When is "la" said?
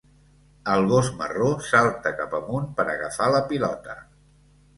3.37-3.45